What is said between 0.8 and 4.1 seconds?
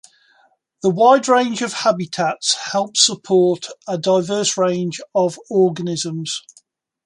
The wide range of habitats help support a